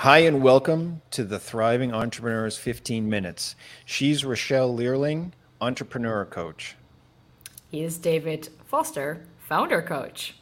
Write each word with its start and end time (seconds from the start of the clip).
Hi, 0.00 0.18
and 0.18 0.42
welcome 0.42 1.00
to 1.12 1.24
the 1.24 1.38
Thriving 1.38 1.90
Entrepreneurs 1.90 2.58
15 2.58 3.08
Minutes. 3.08 3.56
She's 3.86 4.24
Rachelle 4.24 4.76
Leerling, 4.76 5.32
entrepreneur 5.58 6.26
coach. 6.26 6.76
He 7.70 7.82
is 7.82 7.96
David 7.96 8.50
Foster, 8.66 9.24
founder 9.38 9.80
coach. 9.80 10.36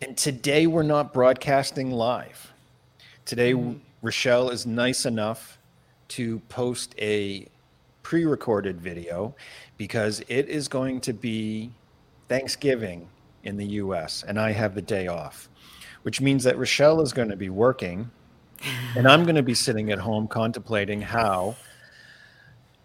And 0.00 0.16
today 0.16 0.66
we're 0.66 0.82
not 0.82 1.12
broadcasting 1.12 1.90
live. 1.90 2.54
Today, 3.26 3.52
mm-hmm. 3.52 3.80
Rachelle 4.02 4.50
is 4.50 4.64
nice 4.64 5.04
enough 5.04 5.58
to 6.08 6.38
post 6.48 6.94
a 6.98 7.46
pre 8.02 8.24
recorded 8.24 8.80
video 8.80 9.34
because 9.76 10.22
it 10.28 10.48
is 10.48 10.68
going 10.68 11.02
to 11.02 11.12
be 11.12 11.70
Thanksgiving 12.28 13.08
in 13.44 13.58
the 13.58 13.66
US 13.66 14.24
and 14.26 14.40
I 14.40 14.52
have 14.52 14.74
the 14.74 14.80
day 14.80 15.06
off, 15.06 15.50
which 16.02 16.22
means 16.22 16.44
that 16.44 16.56
Rachelle 16.56 17.02
is 17.02 17.12
going 17.12 17.28
to 17.28 17.36
be 17.36 17.50
working 17.50 18.10
and 18.96 19.06
I'm 19.08 19.24
going 19.24 19.36
to 19.36 19.42
be 19.42 19.54
sitting 19.54 19.90
at 19.90 19.98
home 19.98 20.28
contemplating 20.28 21.00
how 21.00 21.56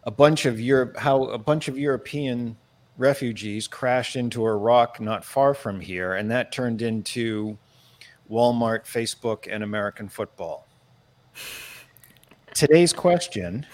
a 0.04 0.12
bunch 0.12 0.46
of 0.46 0.60
Europe, 0.60 0.98
how 0.98 1.24
a 1.26 1.38
bunch 1.38 1.68
of 1.68 1.78
European 1.78 2.56
refugees 2.98 3.68
crashed 3.68 4.16
into 4.16 4.46
a 4.46 4.56
rock 4.56 5.00
not 5.00 5.24
far 5.24 5.54
from 5.54 5.80
here, 5.80 6.16
and 6.16 6.32
that 6.32 6.52
turned 6.52 6.82
into 6.82 7.58
Walmart, 8.30 8.86
Facebook, 8.86 9.48
and 9.52 9.64
American 9.64 10.10
football. 10.10 10.68
Today's 12.54 12.94
question 12.94 13.66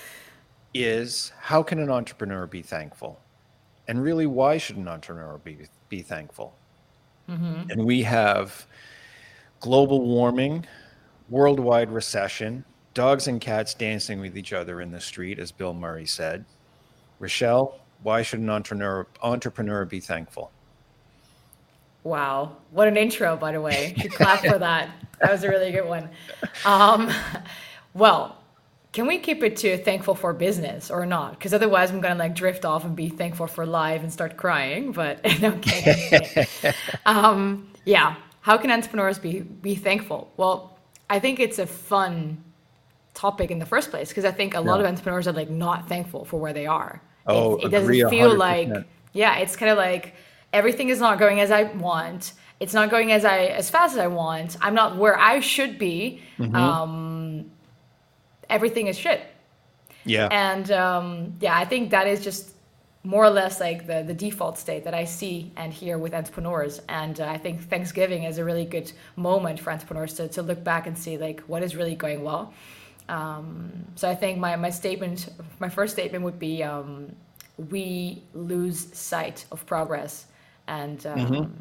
is 0.73 1.31
how 1.39 1.63
can 1.63 1.79
an 1.79 1.89
entrepreneur 1.89 2.47
be 2.47 2.61
thankful? 2.61 3.19
And 3.87 4.01
really, 4.01 4.25
why 4.25 4.57
should 4.57 4.77
an 4.77 4.87
entrepreneur 4.87 5.37
be, 5.37 5.57
be 5.89 6.01
thankful? 6.01 6.55
Mm-hmm. 7.29 7.69
And 7.69 7.85
we 7.85 8.01
have 8.03 8.65
global 9.59 10.01
warming, 10.01 10.65
worldwide 11.29 11.91
recession, 11.91 12.65
dogs 12.93 13.27
and 13.27 13.41
cats 13.41 13.73
dancing 13.73 14.19
with 14.19 14.37
each 14.37 14.53
other 14.53 14.81
in 14.81 14.91
the 14.91 15.01
street, 15.01 15.39
as 15.39 15.51
Bill 15.51 15.73
Murray 15.73 16.05
said. 16.05 16.45
Rachelle, 17.19 17.75
why 18.03 18.21
should 18.21 18.39
an 18.39 18.49
entrepreneur 18.49 19.07
entrepreneur 19.21 19.85
be 19.85 19.99
thankful? 19.99 20.51
Wow, 22.03 22.57
what 22.71 22.87
an 22.87 22.97
intro, 22.97 23.37
by 23.37 23.53
the 23.53 23.61
way. 23.61 23.93
You 23.97 24.09
clap 24.09 24.39
for 24.39 24.59
that. 24.59 24.89
That 25.21 25.31
was 25.31 25.43
a 25.43 25.49
really 25.49 25.71
good 25.71 25.87
one. 25.87 26.09
Um, 26.65 27.09
well, 27.93 28.43
can 28.91 29.07
we 29.07 29.17
keep 29.17 29.41
it 29.41 29.55
to 29.57 29.77
thankful 29.77 30.13
for 30.13 30.33
business 30.33 30.91
or 30.91 31.05
not? 31.05 31.31
Because 31.31 31.53
otherwise, 31.53 31.91
I'm 31.91 32.01
gonna 32.01 32.15
like 32.15 32.35
drift 32.35 32.65
off 32.65 32.83
and 32.83 32.95
be 32.95 33.09
thankful 33.09 33.47
for 33.47 33.65
life 33.65 34.01
and 34.03 34.11
start 34.11 34.35
crying. 34.35 34.91
But 34.91 35.23
kidding. 35.61 36.45
um, 37.05 37.71
yeah, 37.85 38.15
how 38.41 38.57
can 38.57 38.69
entrepreneurs 38.69 39.17
be 39.17 39.39
be 39.39 39.75
thankful? 39.75 40.31
Well, 40.35 40.72
I 41.09 41.19
think 41.19 41.39
it's 41.39 41.59
a 41.59 41.67
fun 41.67 42.43
topic 43.13 43.51
in 43.51 43.59
the 43.59 43.65
first 43.65 43.91
place 43.91 44.09
because 44.09 44.25
I 44.25 44.31
think 44.31 44.53
a 44.53 44.57
yeah. 44.57 44.61
lot 44.61 44.79
of 44.79 44.85
entrepreneurs 44.85 45.27
are 45.27 45.33
like 45.33 45.49
not 45.49 45.87
thankful 45.87 46.25
for 46.25 46.39
where 46.39 46.53
they 46.53 46.65
are. 46.65 47.01
Oh, 47.27 47.57
it, 47.57 47.65
it 47.65 47.69
doesn't 47.69 48.09
feel 48.09 48.35
100%. 48.35 48.37
like 48.37 48.85
yeah, 49.13 49.37
it's 49.37 49.55
kind 49.55 49.71
of 49.71 49.77
like 49.77 50.15
everything 50.51 50.89
is 50.89 50.99
not 50.99 51.19
going 51.19 51.39
as 51.39 51.51
I 51.51 51.63
want. 51.63 52.33
It's 52.59 52.73
not 52.73 52.89
going 52.89 53.11
as 53.11 53.25
I 53.25 53.45
as 53.45 53.69
fast 53.69 53.93
as 53.93 53.99
I 53.99 54.07
want. 54.07 54.57
I'm 54.61 54.73
not 54.73 54.97
where 54.97 55.17
I 55.17 55.39
should 55.39 55.77
be. 55.77 56.21
Mm-hmm. 56.37 56.55
Um, 56.55 57.51
everything 58.49 58.87
is 58.87 58.97
shit. 58.97 59.21
Yeah. 60.05 60.27
And 60.31 60.71
um, 60.71 61.33
yeah, 61.39 61.57
I 61.57 61.65
think 61.65 61.91
that 61.91 62.07
is 62.07 62.23
just 62.23 62.52
more 63.03 63.23
or 63.23 63.29
less 63.29 63.59
like 63.59 63.85
the, 63.85 64.03
the 64.03 64.13
default 64.13 64.57
state 64.57 64.85
that 64.85 64.93
I 64.93 65.03
see 65.03 65.51
and 65.57 65.73
hear 65.73 65.97
with 65.97 66.13
entrepreneurs. 66.13 66.81
And 66.87 67.19
uh, 67.19 67.27
I 67.27 67.37
think 67.37 67.61
Thanksgiving 67.69 68.23
is 68.23 68.37
a 68.37 68.45
really 68.45 68.65
good 68.65 68.91
moment 69.15 69.59
for 69.59 69.71
entrepreneurs 69.71 70.13
to, 70.15 70.27
to 70.29 70.41
look 70.41 70.63
back 70.63 70.87
and 70.87 70.97
see 70.97 71.17
like 71.17 71.41
what 71.41 71.63
is 71.63 71.75
really 71.75 71.95
going 71.95 72.23
well 72.23 72.53
um, 73.09 73.71
so 73.95 74.09
I 74.09 74.15
think 74.15 74.39
my, 74.39 74.55
my 74.55 74.69
statement, 74.69 75.29
my 75.59 75.69
first 75.69 75.93
statement 75.93 76.23
would 76.23 76.39
be 76.39 76.63
um, 76.63 77.15
we 77.69 78.23
lose 78.33 78.95
sight 78.95 79.45
of 79.51 79.65
progress 79.65 80.25
and 80.67 81.05
um, 81.05 81.19
mm-hmm. 81.19 81.51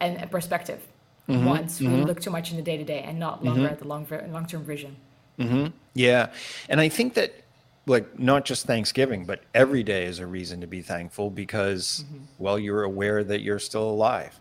and 0.00 0.30
perspective 0.30 0.86
mm-hmm. 1.28 1.44
once 1.44 1.80
mm-hmm. 1.80 1.94
we 1.94 2.04
look 2.04 2.20
too 2.20 2.30
much 2.30 2.50
in 2.50 2.56
the 2.56 2.62
day 2.62 2.76
to 2.76 2.84
day 2.84 3.00
and 3.00 3.18
not 3.18 3.44
longer 3.44 3.62
mm-hmm. 3.62 3.72
at 3.72 3.78
the 3.78 3.88
long 3.88 4.06
long 4.30 4.46
term 4.46 4.64
vision. 4.64 4.96
Mm-hmm. 5.38 5.68
Yeah, 5.94 6.30
and 6.68 6.80
I 6.80 6.88
think 6.88 7.14
that 7.14 7.34
like 7.90 8.18
not 8.18 8.44
just 8.44 8.66
Thanksgiving, 8.66 9.24
but 9.24 9.42
every 9.54 9.82
day 9.82 10.06
is 10.06 10.18
a 10.18 10.26
reason 10.26 10.60
to 10.60 10.66
be 10.66 10.80
thankful 10.80 11.30
because 11.30 12.04
mm-hmm. 12.06 12.24
well 12.38 12.58
you're 12.58 12.84
aware 12.84 13.22
that 13.24 13.42
you're 13.42 13.58
still 13.58 13.90
alive, 13.90 14.38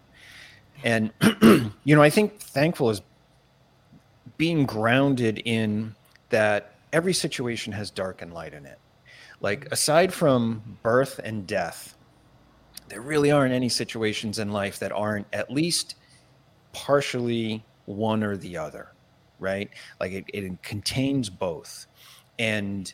and 0.83 1.11
you 1.83 1.95
know 1.95 2.01
I 2.01 2.09
think 2.09 2.39
thankful 2.39 2.89
is 2.89 3.01
being 4.37 4.65
grounded 4.65 5.41
in 5.43 5.93
that 6.29 6.73
every 6.93 7.13
situation 7.13 7.73
has 7.73 7.91
dark 7.91 8.21
and 8.21 8.33
light 8.33 8.53
in 8.53 8.65
it. 8.65 8.79
Like, 9.41 9.71
aside 9.71 10.13
from 10.13 10.77
birth 10.81 11.19
and 11.23 11.45
death, 11.45 11.95
there 12.87 13.01
really 13.01 13.31
aren't 13.31 13.53
any 13.53 13.69
situations 13.69 14.39
in 14.39 14.51
life 14.51 14.79
that 14.79 14.91
aren't 14.91 15.27
at 15.33 15.51
least 15.51 15.95
partially 16.73 17.63
one 17.85 18.23
or 18.23 18.37
the 18.37 18.57
other, 18.57 18.93
right? 19.39 19.69
Like, 19.99 20.11
it, 20.11 20.25
it 20.33 20.63
contains 20.63 21.29
both. 21.29 21.87
And 22.37 22.91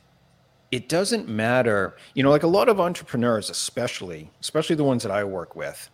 it 0.76 0.90
doesn't 0.90 1.30
matter, 1.30 1.96
you 2.16 2.22
know, 2.22 2.30
like 2.30 2.44
a 2.44 2.48
lot 2.48 2.68
of 2.68 2.82
entrepreneurs, 2.82 3.50
especially, 3.50 4.30
especially 4.42 4.76
the 4.76 4.84
ones 4.84 5.04
that 5.04 5.12
I 5.12 5.24
work 5.24 5.56
with, 5.56 5.90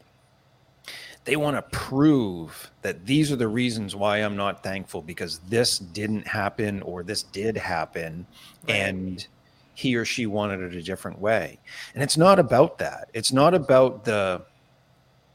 they 1.23 1.35
want 1.35 1.55
to 1.55 1.61
prove 1.77 2.71
that 2.81 3.05
these 3.05 3.31
are 3.31 3.35
the 3.35 3.47
reasons 3.47 3.95
why 3.95 4.17
I'm 4.17 4.35
not 4.35 4.63
thankful 4.63 5.03
because 5.03 5.37
this 5.49 5.77
didn't 5.77 6.25
happen 6.27 6.81
or 6.81 7.03
this 7.03 7.21
did 7.21 7.55
happen 7.55 8.25
right. 8.67 8.75
and 8.75 9.27
he 9.75 9.95
or 9.95 10.03
she 10.03 10.25
wanted 10.25 10.61
it 10.61 10.73
a 10.73 10.81
different 10.81 11.19
way. 11.19 11.59
And 11.93 12.01
it's 12.01 12.17
not 12.17 12.39
about 12.39 12.79
that. 12.79 13.11
It's 13.13 13.31
not 13.31 13.53
about 13.53 14.03
the 14.03 14.41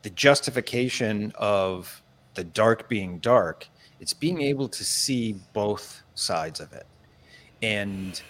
the 0.03 0.11
justification 0.11 1.33
of 1.37 2.03
the 2.35 2.43
dark 2.43 2.89
being 2.89 3.21
dark. 3.21 3.69
It's 4.01 4.13
being 4.13 4.43
able 4.43 4.69
to 4.71 4.85
see 4.85 5.37
both 5.53 6.03
sides 6.17 6.59
of 6.59 6.73
it. 6.73 6.87
And 7.63 8.21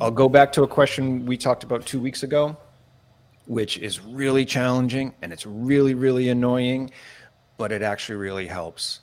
I'll 0.00 0.10
go 0.10 0.28
back 0.28 0.52
to 0.52 0.62
a 0.62 0.68
question 0.68 1.26
we 1.26 1.36
talked 1.36 1.64
about 1.64 1.84
2 1.86 2.00
weeks 2.00 2.22
ago 2.22 2.56
which 3.46 3.76
is 3.78 4.00
really 4.00 4.44
challenging 4.44 5.14
and 5.20 5.32
it's 5.32 5.46
really 5.46 5.94
really 5.94 6.28
annoying 6.28 6.90
but 7.58 7.72
it 7.72 7.82
actually 7.82 8.16
really 8.16 8.46
helps. 8.46 9.00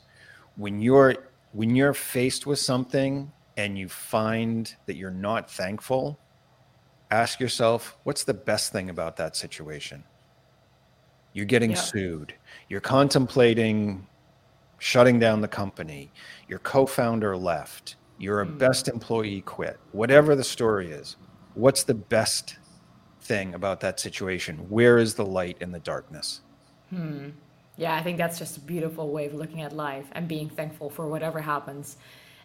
When 0.56 0.82
you're 0.82 1.16
when 1.52 1.76
you're 1.76 1.94
faced 1.94 2.46
with 2.46 2.60
something 2.60 3.32
and 3.58 3.78
you 3.78 3.90
find 3.90 4.74
that 4.86 4.96
you're 4.96 5.12
not 5.12 5.50
thankful 5.50 6.20
ask 7.12 7.40
yourself 7.40 7.98
what's 8.04 8.24
the 8.24 8.34
best 8.34 8.72
thing 8.72 8.90
about 8.90 9.18
that 9.18 9.36
situation? 9.36 10.04
You're 11.34 11.46
getting 11.46 11.72
yeah. 11.72 11.78
sued. 11.78 12.34
You're 12.70 12.82
contemplating 12.82 14.08
shutting 14.80 15.20
down 15.20 15.42
the 15.42 15.48
company. 15.48 16.12
Your 16.48 16.60
co-founder 16.60 17.36
left 17.38 17.98
your 18.20 18.46
mm. 18.46 18.58
best 18.58 18.88
employee 18.88 19.42
quit 19.42 19.80
whatever 19.92 20.36
the 20.36 20.44
story 20.44 20.92
is 20.92 21.16
what's 21.56 21.84
the 21.84 21.94
best 21.94 22.58
thing 23.22 23.54
about 23.54 23.80
that 23.82 24.00
situation? 24.00 24.58
Where 24.70 24.98
is 24.98 25.16
the 25.16 25.26
light 25.26 25.58
in 25.60 25.72
the 25.72 25.80
darkness? 25.80 26.42
Hmm. 26.90 27.30
Yeah, 27.78 27.96
I 27.96 28.02
think 28.04 28.18
that's 28.18 28.40
just 28.40 28.58
a 28.58 28.60
beautiful 28.62 29.12
way 29.12 29.26
of 29.28 29.34
looking 29.34 29.62
at 29.62 29.72
life 29.74 30.08
and 30.14 30.28
being 30.28 30.50
thankful 30.50 30.90
for 30.90 31.08
whatever 31.08 31.40
happens. 31.40 31.98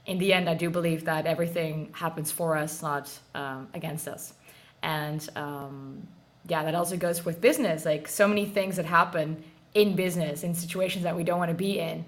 In 0.07 0.19
the 0.19 0.33
end, 0.33 0.49
I 0.49 0.55
do 0.55 0.71
believe 0.71 1.05
that 1.07 1.27
everything 1.27 1.91
happens 1.93 2.31
for 2.31 2.57
us, 2.57 2.83
not 2.83 3.11
um, 3.35 3.69
against 3.73 4.07
us. 4.07 4.35
And 4.83 5.27
um, 5.35 6.07
yeah, 6.47 6.63
that 6.63 6.75
also 6.75 6.97
goes 6.97 7.25
with 7.25 7.41
business. 7.41 7.85
Like 7.85 8.07
so 8.07 8.29
many 8.29 8.45
things 8.45 8.77
that 8.77 8.85
happen 8.85 9.43
in 9.73 9.97
business, 9.97 10.45
in 10.45 10.55
situations 10.55 11.03
that 11.05 11.17
we 11.17 11.25
don't 11.25 11.39
want 11.39 11.51
to 11.51 11.57
be 11.57 11.81
in, 11.81 12.05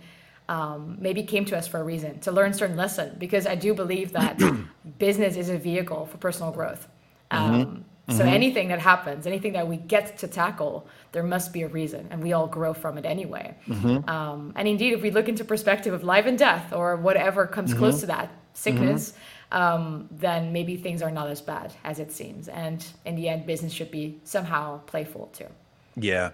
um, 0.49 0.97
maybe 1.01 1.23
came 1.23 1.45
to 1.47 1.57
us 1.57 1.67
for 1.67 1.81
a 1.81 1.85
reason 1.85 2.21
to 2.21 2.33
learn 2.33 2.53
certain 2.53 2.77
lesson. 2.77 3.17
Because 3.19 3.47
I 3.47 3.55
do 3.55 3.75
believe 3.75 4.13
that 4.13 4.41
business 4.99 5.37
is 5.37 5.49
a 5.49 5.59
vehicle 5.59 6.07
for 6.07 6.19
personal 6.19 6.53
growth. 6.53 6.89
Mm-hmm. 7.31 7.55
Um, 7.55 7.85
so 8.09 8.21
mm-hmm. 8.21 8.29
anything 8.29 8.69
that 8.69 8.79
happens, 8.79 9.27
anything 9.27 9.55
that 9.55 9.67
we 9.67 9.79
get 9.79 10.19
to 10.19 10.29
tackle, 10.29 10.87
there 11.11 11.25
must 11.25 11.53
be 11.53 11.63
a 11.63 11.69
reason, 11.69 12.07
and 12.13 12.23
we 12.23 12.33
all 12.35 12.47
grow 12.47 12.73
from 12.73 12.99
it 12.99 13.05
anyway. 13.05 13.57
Mm-hmm. 13.67 14.09
Um, 14.09 14.53
and 14.55 14.69
indeed, 14.69 14.93
if 14.93 15.03
we 15.03 15.11
look 15.11 15.29
into 15.29 15.45
perspective 15.45 15.93
of 15.93 16.05
life 16.05 16.25
and 16.25 16.39
death, 16.39 16.73
or 16.73 16.97
whatever 16.97 17.49
comes 17.49 17.71
mm-hmm. 17.71 17.81
close 17.81 18.01
to 18.01 18.07
that, 18.07 18.31
sickness, 18.55 19.13
mm-hmm. 19.51 19.63
um, 19.63 20.09
then 20.13 20.53
maybe 20.53 20.77
things 20.77 21.03
are 21.03 21.11
not 21.11 21.29
as 21.29 21.41
bad 21.41 21.73
as 21.83 21.99
it 21.99 22.13
seems. 22.13 22.47
And 22.47 22.87
in 23.05 23.17
the 23.17 23.29
end, 23.29 23.45
business 23.45 23.73
should 23.73 23.91
be 23.91 24.21
somehow 24.23 24.79
playful 24.87 25.27
too. 25.33 25.49
Yeah, 25.97 26.31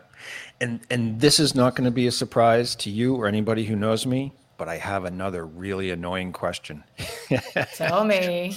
and 0.60 0.80
and 0.90 1.20
this 1.20 1.38
is 1.38 1.54
not 1.54 1.76
going 1.76 1.84
to 1.84 1.90
be 1.90 2.06
a 2.06 2.12
surprise 2.12 2.74
to 2.76 2.90
you 2.90 3.14
or 3.14 3.26
anybody 3.26 3.64
who 3.64 3.76
knows 3.76 4.06
me 4.06 4.32
but 4.62 4.68
I 4.68 4.76
have 4.76 5.06
another 5.06 5.44
really 5.44 5.90
annoying 5.90 6.30
question. 6.30 6.84
Tell 7.74 8.04
me. 8.04 8.54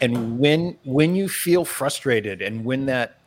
And 0.00 0.38
when 0.38 0.78
when 0.84 1.16
you 1.16 1.28
feel 1.28 1.64
frustrated 1.64 2.42
and 2.42 2.64
when 2.64 2.86
that 2.86 3.18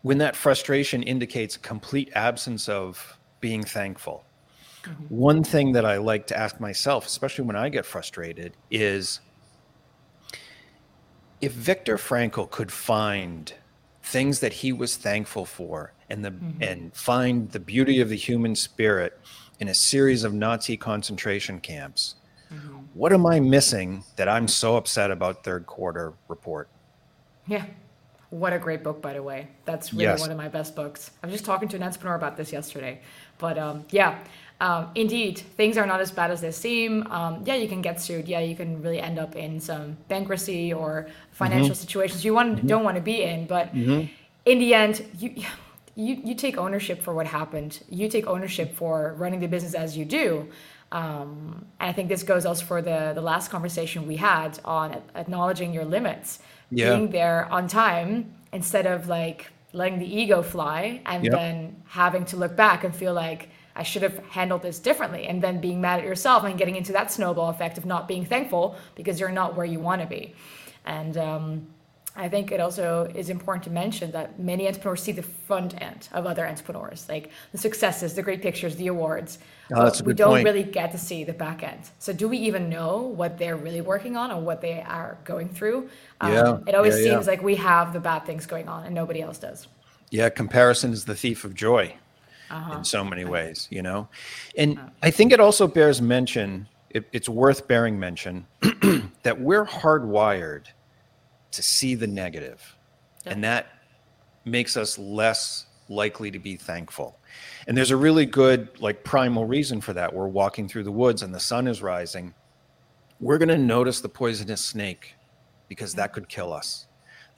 when 0.00 0.16
that 0.16 0.34
frustration 0.34 1.02
indicates 1.02 1.56
a 1.56 1.58
complete 1.58 2.10
absence 2.14 2.70
of 2.70 3.18
being 3.40 3.62
thankful, 3.62 4.24
mm-hmm. 4.82 5.04
one 5.14 5.44
thing 5.44 5.72
that 5.72 5.84
I 5.84 5.98
like 5.98 6.26
to 6.28 6.38
ask 6.38 6.58
myself, 6.58 7.04
especially 7.04 7.44
when 7.44 7.56
I 7.56 7.68
get 7.68 7.84
frustrated, 7.84 8.54
is 8.70 9.20
if 11.42 11.52
Viktor 11.52 11.98
Frankl 11.98 12.50
could 12.50 12.72
find 12.72 13.52
things 14.02 14.40
that 14.40 14.52
he 14.52 14.72
was 14.72 14.96
thankful 14.96 15.44
for 15.44 15.92
and 16.10 16.24
the 16.24 16.30
mm-hmm. 16.30 16.62
and 16.62 16.94
find 16.94 17.50
the 17.52 17.60
beauty 17.60 18.00
of 18.00 18.08
the 18.08 18.16
human 18.16 18.54
spirit 18.54 19.18
in 19.60 19.68
a 19.68 19.74
series 19.74 20.24
of 20.24 20.34
Nazi 20.34 20.76
concentration 20.76 21.60
camps. 21.60 22.16
Mm-hmm. 22.52 22.78
What 22.94 23.12
am 23.12 23.24
I 23.26 23.40
missing 23.40 24.04
that 24.16 24.28
I'm 24.28 24.48
so 24.48 24.76
upset 24.76 25.10
about 25.10 25.44
third 25.44 25.66
quarter 25.66 26.12
report? 26.28 26.68
Yeah. 27.46 27.64
What 28.30 28.52
a 28.52 28.58
great 28.58 28.82
book, 28.82 29.02
by 29.02 29.12
the 29.12 29.22
way. 29.22 29.48
That's 29.66 29.92
really 29.92 30.04
yes. 30.04 30.20
one 30.20 30.30
of 30.30 30.36
my 30.36 30.48
best 30.48 30.74
books. 30.74 31.10
I 31.22 31.26
was 31.26 31.34
just 31.34 31.44
talking 31.44 31.68
to 31.68 31.76
an 31.76 31.82
entrepreneur 31.82 32.16
about 32.16 32.36
this 32.36 32.52
yesterday. 32.52 33.00
But 33.38 33.58
um, 33.58 33.84
yeah, 33.90 34.18
um, 34.60 34.90
indeed, 34.94 35.38
things 35.38 35.76
are 35.76 35.86
not 35.86 36.00
as 36.00 36.12
bad 36.12 36.30
as 36.30 36.40
they 36.40 36.52
seem. 36.52 37.06
Um, 37.08 37.42
yeah, 37.44 37.56
you 37.56 37.68
can 37.68 37.82
get 37.82 38.00
sued. 38.00 38.28
Yeah, 38.28 38.40
you 38.40 38.54
can 38.54 38.80
really 38.80 39.00
end 39.00 39.18
up 39.18 39.34
in 39.34 39.60
some 39.60 39.96
bankruptcy 40.08 40.72
or 40.72 41.08
financial 41.32 41.70
mm-hmm. 41.70 41.74
situations 41.74 42.24
you 42.24 42.34
want, 42.34 42.56
mm-hmm. 42.56 42.66
don't 42.68 42.84
want 42.84 42.96
to 42.96 43.02
be 43.02 43.22
in. 43.22 43.46
But 43.46 43.74
mm-hmm. 43.74 44.06
in 44.44 44.58
the 44.58 44.74
end, 44.74 45.04
you, 45.18 45.34
you 45.94 46.20
you 46.24 46.34
take 46.34 46.56
ownership 46.58 47.02
for 47.02 47.12
what 47.12 47.26
happened. 47.26 47.82
You 47.90 48.08
take 48.08 48.26
ownership 48.26 48.74
for 48.76 49.14
running 49.18 49.40
the 49.40 49.48
business 49.48 49.74
as 49.74 49.96
you 49.96 50.04
do. 50.04 50.48
Um, 50.92 51.64
and 51.80 51.90
I 51.90 51.92
think 51.92 52.08
this 52.08 52.22
goes 52.22 52.46
also 52.46 52.64
for 52.64 52.82
the 52.82 53.12
the 53.14 53.22
last 53.22 53.50
conversation 53.50 54.06
we 54.06 54.16
had 54.16 54.60
on 54.64 55.02
acknowledging 55.14 55.72
your 55.72 55.84
limits, 55.84 56.38
yeah. 56.70 56.90
being 56.90 57.10
there 57.10 57.46
on 57.50 57.66
time 57.66 58.34
instead 58.52 58.86
of 58.86 59.08
like 59.08 59.48
letting 59.72 59.98
the 59.98 60.20
ego 60.20 60.42
fly 60.42 61.00
and 61.06 61.24
yep. 61.24 61.32
then 61.32 61.82
having 61.86 62.24
to 62.26 62.36
look 62.36 62.54
back 62.54 62.84
and 62.84 62.94
feel 62.94 63.14
like 63.14 63.48
I 63.74 63.82
should 63.82 64.02
have 64.02 64.18
handled 64.26 64.62
this 64.62 64.78
differently 64.78 65.26
and 65.26 65.42
then 65.42 65.60
being 65.60 65.80
mad 65.80 66.00
at 66.00 66.04
yourself 66.04 66.44
and 66.44 66.58
getting 66.58 66.76
into 66.76 66.92
that 66.92 67.10
snowball 67.10 67.48
effect 67.48 67.78
of 67.78 67.86
not 67.86 68.06
being 68.06 68.24
thankful 68.24 68.76
because 68.94 69.18
you're 69.18 69.30
not 69.30 69.56
where 69.56 69.66
you 69.66 69.80
want 69.80 70.02
to 70.02 70.06
be. 70.06 70.34
And 70.84 71.16
um, 71.16 71.66
I 72.14 72.28
think 72.28 72.52
it 72.52 72.60
also 72.60 73.10
is 73.14 73.30
important 73.30 73.64
to 73.64 73.70
mention 73.70 74.10
that 74.10 74.38
many 74.38 74.66
entrepreneurs 74.66 75.02
see 75.02 75.12
the 75.12 75.22
front 75.22 75.80
end 75.80 76.08
of 76.12 76.26
other 76.26 76.46
entrepreneurs, 76.46 77.06
like 77.08 77.30
the 77.52 77.58
successes, 77.58 78.14
the 78.14 78.22
great 78.22 78.42
pictures, 78.42 78.76
the 78.76 78.88
awards. 78.88 79.38
Oh, 79.74 79.90
we 80.04 80.12
don't 80.12 80.28
point. 80.28 80.44
really 80.44 80.62
get 80.62 80.92
to 80.92 80.98
see 80.98 81.24
the 81.24 81.32
back 81.32 81.62
end. 81.62 81.80
So, 81.98 82.12
do 82.12 82.28
we 82.28 82.36
even 82.38 82.68
know 82.68 82.98
what 82.98 83.38
they're 83.38 83.56
really 83.56 83.80
working 83.80 84.16
on 84.16 84.30
or 84.30 84.42
what 84.42 84.60
they 84.60 84.82
are 84.82 85.16
going 85.24 85.48
through? 85.48 85.88
Um, 86.20 86.32
yeah, 86.32 86.58
it 86.66 86.74
always 86.74 86.98
yeah, 86.98 87.12
seems 87.12 87.26
yeah. 87.26 87.30
like 87.30 87.42
we 87.42 87.54
have 87.56 87.94
the 87.94 88.00
bad 88.00 88.26
things 88.26 88.44
going 88.44 88.68
on 88.68 88.84
and 88.84 88.94
nobody 88.94 89.22
else 89.22 89.38
does. 89.38 89.68
Yeah, 90.10 90.28
comparison 90.28 90.92
is 90.92 91.06
the 91.06 91.14
thief 91.14 91.44
of 91.44 91.54
joy 91.54 91.94
uh-huh. 92.52 92.78
in 92.78 92.84
so 92.84 93.02
many 93.04 93.24
ways, 93.24 93.66
you 93.70 93.82
know? 93.82 94.08
And 94.56 94.78
uh-huh. 94.78 94.88
I 95.02 95.10
think 95.10 95.32
it 95.32 95.40
also 95.40 95.66
bears 95.66 96.02
mention, 96.02 96.68
it, 96.90 97.08
it's 97.12 97.28
worth 97.28 97.66
bearing 97.66 97.98
mention, 97.98 98.46
that 99.22 99.40
we're 99.40 99.64
hardwired 99.64 100.66
to 101.52 101.62
see 101.62 101.94
the 101.94 102.06
negative, 102.06 102.76
yeah. 103.24 103.32
and 103.32 103.44
that 103.44 103.66
makes 104.44 104.76
us 104.76 104.98
less 104.98 105.66
likely 105.88 106.30
to 106.30 106.38
be 106.38 106.56
thankful. 106.56 107.18
And 107.66 107.76
there's 107.76 107.90
a 107.90 107.96
really 107.96 108.26
good, 108.26 108.80
like, 108.80 109.04
primal 109.04 109.46
reason 109.46 109.80
for 109.80 109.92
that. 109.92 110.12
We're 110.12 110.28
walking 110.28 110.68
through 110.68 110.84
the 110.84 110.92
woods 110.92 111.22
and 111.22 111.34
the 111.34 111.40
sun 111.40 111.66
is 111.66 111.82
rising. 111.82 112.34
We're 113.20 113.38
going 113.38 113.48
to 113.48 113.58
notice 113.58 114.00
the 114.00 114.08
poisonous 114.08 114.64
snake 114.64 115.14
because 115.68 115.94
that 115.94 116.12
could 116.12 116.28
kill 116.28 116.52
us. 116.52 116.86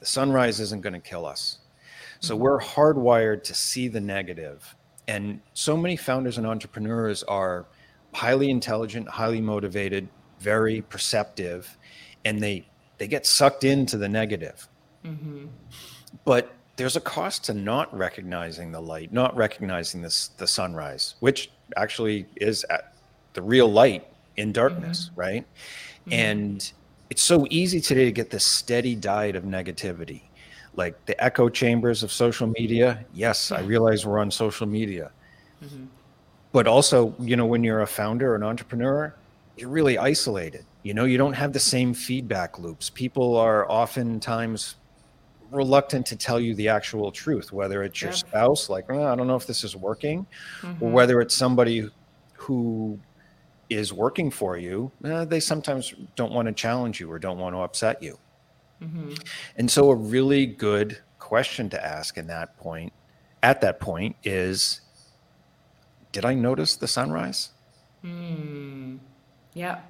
The 0.00 0.06
sunrise 0.06 0.60
isn't 0.60 0.82
going 0.82 0.94
to 0.94 1.00
kill 1.00 1.26
us. 1.26 1.58
So 2.20 2.34
mm-hmm. 2.34 2.44
we're 2.44 2.60
hardwired 2.60 3.42
to 3.44 3.54
see 3.54 3.88
the 3.88 4.00
negative. 4.00 4.74
And 5.06 5.40
so 5.52 5.76
many 5.76 5.96
founders 5.96 6.38
and 6.38 6.46
entrepreneurs 6.46 7.22
are 7.24 7.66
highly 8.14 8.50
intelligent, 8.50 9.08
highly 9.08 9.40
motivated, 9.40 10.08
very 10.40 10.82
perceptive, 10.82 11.76
and 12.24 12.42
they 12.42 12.66
they 12.98 13.08
get 13.08 13.26
sucked 13.26 13.64
into 13.64 13.98
the 13.98 14.08
negative. 14.08 14.68
Mm-hmm. 15.04 15.46
But 16.24 16.52
there's 16.76 16.96
a 16.96 17.00
cost 17.00 17.44
to 17.44 17.54
not 17.54 17.94
recognizing 17.96 18.72
the 18.72 18.80
light, 18.80 19.12
not 19.12 19.36
recognizing 19.36 20.02
this 20.02 20.28
the 20.28 20.46
sunrise, 20.46 21.16
which 21.20 21.50
actually 21.76 22.26
is 22.36 22.64
the 23.34 23.42
real 23.42 23.70
light 23.70 24.06
in 24.36 24.52
darkness, 24.52 25.10
mm-hmm. 25.10 25.20
right? 25.20 25.46
Mm-hmm. 26.00 26.12
And 26.12 26.72
it's 27.10 27.22
so 27.22 27.46
easy 27.50 27.80
today 27.80 28.04
to 28.04 28.12
get 28.12 28.30
this 28.30 28.44
steady 28.44 28.94
diet 28.94 29.36
of 29.36 29.44
negativity, 29.44 30.22
like 30.76 31.04
the 31.06 31.22
echo 31.22 31.48
chambers 31.48 32.02
of 32.02 32.12
social 32.12 32.46
media. 32.46 33.04
Yes, 33.12 33.52
I 33.52 33.60
realize 33.60 34.06
we're 34.06 34.18
on 34.18 34.30
social 34.30 34.66
media, 34.66 35.10
mm-hmm. 35.62 35.84
but 36.52 36.66
also, 36.66 37.14
you 37.18 37.36
know, 37.36 37.46
when 37.46 37.62
you're 37.64 37.82
a 37.82 37.86
founder 37.86 38.32
or 38.32 38.36
an 38.36 38.42
entrepreneur, 38.42 39.14
you're 39.56 39.68
really 39.68 39.98
isolated 39.98 40.64
you 40.84 40.94
know 40.94 41.04
you 41.04 41.18
don't 41.18 41.32
have 41.32 41.52
the 41.52 41.60
same 41.60 41.92
feedback 41.92 42.58
loops 42.60 42.88
people 42.90 43.36
are 43.36 43.68
oftentimes 43.70 44.76
reluctant 45.50 46.06
to 46.06 46.16
tell 46.16 46.38
you 46.38 46.54
the 46.54 46.68
actual 46.68 47.10
truth 47.10 47.52
whether 47.52 47.82
it's 47.82 48.00
your 48.00 48.12
yeah. 48.12 48.16
spouse 48.16 48.68
like 48.68 48.84
oh, 48.90 49.04
i 49.04 49.16
don't 49.16 49.26
know 49.26 49.34
if 49.34 49.46
this 49.46 49.64
is 49.64 49.74
working 49.74 50.24
mm-hmm. 50.60 50.84
or 50.84 50.90
whether 50.90 51.20
it's 51.20 51.34
somebody 51.34 51.88
who 52.34 52.98
is 53.70 53.92
working 53.92 54.30
for 54.30 54.56
you 54.56 54.92
eh, 55.04 55.24
they 55.24 55.40
sometimes 55.40 55.94
don't 56.14 56.32
want 56.32 56.46
to 56.46 56.52
challenge 56.52 57.00
you 57.00 57.10
or 57.10 57.18
don't 57.18 57.38
want 57.38 57.54
to 57.54 57.60
upset 57.60 58.02
you 58.02 58.18
mm-hmm. 58.84 59.14
and 59.56 59.70
so 59.70 59.90
a 59.90 59.94
really 59.94 60.46
good 60.46 60.98
question 61.18 61.68
to 61.70 61.84
ask 61.84 62.16
in 62.16 62.26
that 62.26 62.56
point 62.58 62.92
at 63.42 63.60
that 63.60 63.80
point 63.80 64.16
is 64.24 64.80
did 66.12 66.24
i 66.24 66.34
notice 66.34 66.76
the 66.76 66.88
sunrise 66.88 67.50
mm. 68.04 68.98
yeah 69.54 69.80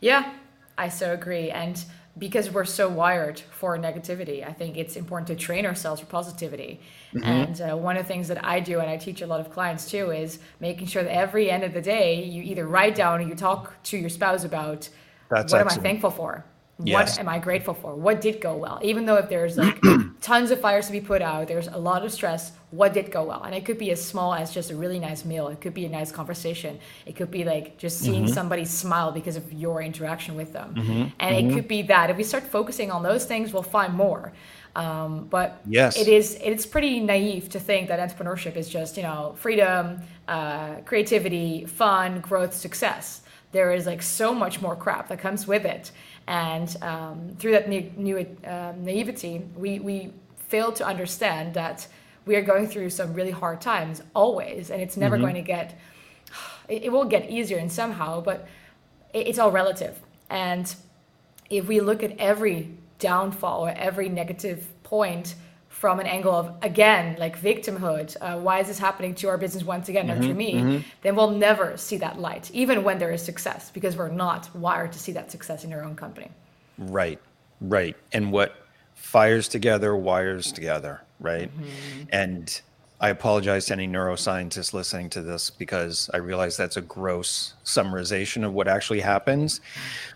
yeah, 0.00 0.32
I 0.76 0.88
so 0.88 1.12
agree. 1.12 1.50
And 1.50 1.82
because 2.16 2.50
we're 2.50 2.64
so 2.64 2.88
wired 2.88 3.40
for 3.40 3.78
negativity, 3.78 4.46
I 4.46 4.52
think 4.52 4.76
it's 4.76 4.96
important 4.96 5.28
to 5.28 5.36
train 5.36 5.66
ourselves 5.66 6.00
for 6.00 6.06
positivity. 6.06 6.80
Mm-hmm. 7.12 7.24
And 7.24 7.60
uh, 7.60 7.76
one 7.76 7.96
of 7.96 8.04
the 8.04 8.08
things 8.08 8.28
that 8.28 8.44
I 8.44 8.60
do, 8.60 8.80
and 8.80 8.90
I 8.90 8.96
teach 8.96 9.22
a 9.22 9.26
lot 9.26 9.40
of 9.40 9.50
clients 9.50 9.90
too, 9.90 10.10
is 10.10 10.38
making 10.60 10.88
sure 10.88 11.02
that 11.02 11.14
every 11.14 11.50
end 11.50 11.64
of 11.64 11.72
the 11.72 11.82
day 11.82 12.24
you 12.24 12.42
either 12.42 12.66
write 12.66 12.94
down 12.94 13.20
or 13.20 13.22
you 13.22 13.34
talk 13.34 13.80
to 13.84 13.96
your 13.96 14.10
spouse 14.10 14.44
about 14.44 14.88
That's 15.30 15.52
what 15.52 15.60
excellent. 15.60 15.72
am 15.72 15.80
I 15.80 15.82
thankful 15.82 16.10
for? 16.10 16.44
Yes. 16.84 17.16
What 17.16 17.20
am 17.20 17.28
I 17.28 17.40
grateful 17.40 17.74
for? 17.74 17.96
What 17.96 18.20
did 18.20 18.40
go 18.40 18.56
well? 18.56 18.78
Even 18.82 19.04
though 19.04 19.16
if 19.16 19.28
there's 19.28 19.56
like 19.56 19.80
tons 20.20 20.52
of 20.52 20.60
fires 20.60 20.86
to 20.86 20.92
be 20.92 21.00
put 21.00 21.22
out, 21.22 21.48
there's 21.48 21.66
a 21.66 21.76
lot 21.76 22.04
of 22.04 22.12
stress. 22.12 22.52
What 22.70 22.92
did 22.92 23.10
go 23.10 23.24
well? 23.24 23.42
And 23.42 23.52
it 23.52 23.64
could 23.64 23.78
be 23.78 23.90
as 23.90 24.04
small 24.04 24.32
as 24.32 24.54
just 24.54 24.70
a 24.70 24.76
really 24.76 25.00
nice 25.00 25.24
meal. 25.24 25.48
It 25.48 25.60
could 25.60 25.74
be 25.74 25.86
a 25.86 25.88
nice 25.88 26.12
conversation. 26.12 26.78
It 27.04 27.16
could 27.16 27.32
be 27.32 27.42
like 27.42 27.78
just 27.78 27.98
seeing 27.98 28.24
mm-hmm. 28.24 28.32
somebody 28.32 28.64
smile 28.64 29.10
because 29.10 29.34
of 29.34 29.52
your 29.52 29.82
interaction 29.82 30.36
with 30.36 30.52
them. 30.52 30.74
Mm-hmm. 30.74 30.90
And 31.18 31.36
mm-hmm. 31.36 31.50
it 31.50 31.54
could 31.54 31.66
be 31.66 31.82
that 31.82 32.10
if 32.10 32.16
we 32.16 32.22
start 32.22 32.44
focusing 32.44 32.92
on 32.92 33.02
those 33.02 33.24
things, 33.24 33.52
we'll 33.52 33.64
find 33.64 33.94
more. 33.94 34.32
Um, 34.76 35.26
but 35.28 35.60
yes, 35.66 35.98
it 35.98 36.06
is 36.06 36.38
it's 36.40 36.64
pretty 36.64 37.00
naive 37.00 37.48
to 37.48 37.58
think 37.58 37.88
that 37.88 37.98
entrepreneurship 37.98 38.54
is 38.56 38.68
just 38.68 38.96
you 38.96 39.02
know 39.02 39.34
freedom, 39.36 40.00
uh, 40.28 40.76
creativity, 40.84 41.64
fun, 41.64 42.20
growth, 42.20 42.54
success. 42.54 43.22
There 43.52 43.72
is 43.72 43.86
like 43.86 44.02
so 44.02 44.34
much 44.34 44.60
more 44.60 44.76
crap 44.76 45.08
that 45.08 45.18
comes 45.18 45.46
with 45.46 45.64
it 45.64 45.90
and 46.28 46.76
um, 46.82 47.36
through 47.38 47.52
that 47.52 47.70
new, 47.70 47.90
new 47.96 48.18
uh, 48.46 48.74
naivety, 48.76 49.42
we, 49.56 49.78
we 49.78 50.12
fail 50.36 50.70
to 50.72 50.86
understand 50.86 51.54
that 51.54 51.88
we 52.26 52.36
are 52.36 52.42
going 52.42 52.68
through 52.68 52.90
some 52.90 53.14
really 53.14 53.30
hard 53.30 53.62
times 53.62 54.02
always, 54.14 54.70
and 54.70 54.82
it's 54.82 54.98
never 54.98 55.16
mm-hmm. 55.16 55.24
going 55.24 55.34
to 55.36 55.42
get, 55.42 55.78
it, 56.68 56.84
it 56.84 56.92
will 56.92 57.06
get 57.06 57.30
easier 57.30 57.56
in 57.56 57.70
somehow, 57.70 58.20
but 58.20 58.46
it, 59.14 59.26
it's 59.26 59.38
all 59.38 59.50
relative. 59.50 59.98
And 60.28 60.72
if 61.48 61.66
we 61.66 61.80
look 61.80 62.02
at 62.02 62.14
every 62.18 62.76
downfall 62.98 63.64
or 63.66 63.70
every 63.70 64.10
negative 64.10 64.68
point 64.82 65.34
from 65.78 66.00
an 66.00 66.06
angle 66.06 66.34
of 66.34 66.52
again 66.62 67.14
like 67.20 67.40
victimhood 67.40 68.16
uh, 68.20 68.36
why 68.36 68.58
is 68.58 68.66
this 68.66 68.80
happening 68.80 69.14
to 69.14 69.28
our 69.28 69.38
business 69.38 69.62
once 69.62 69.88
again 69.88 70.08
mm-hmm, 70.08 70.20
not 70.20 70.26
to 70.26 70.34
me 70.34 70.54
mm-hmm. 70.54 70.78
then 71.02 71.14
we'll 71.14 71.30
never 71.30 71.76
see 71.76 71.96
that 71.96 72.18
light 72.18 72.50
even 72.52 72.82
when 72.82 72.98
there 72.98 73.12
is 73.12 73.22
success 73.22 73.70
because 73.70 73.96
we're 73.96 74.08
not 74.08 74.52
wired 74.56 74.90
to 74.90 74.98
see 74.98 75.12
that 75.12 75.30
success 75.30 75.62
in 75.62 75.72
our 75.72 75.84
own 75.84 75.94
company. 75.94 76.30
Right 76.78 77.20
right. 77.60 77.96
And 78.12 78.32
what 78.32 78.56
fires 78.94 79.46
together 79.46 79.94
wires 79.94 80.50
together 80.50 81.00
right? 81.20 81.48
Mm-hmm. 81.48 82.02
and 82.10 82.60
i 83.00 83.10
apologize 83.10 83.66
to 83.66 83.72
any 83.72 83.86
neuroscientists 83.86 84.72
listening 84.72 85.08
to 85.10 85.22
this 85.22 85.50
because 85.50 86.10
i 86.12 86.16
realize 86.16 86.56
that's 86.56 86.76
a 86.76 86.80
gross 86.82 87.54
summarization 87.64 88.44
of 88.44 88.52
what 88.52 88.66
actually 88.66 89.00
happens. 89.00 89.60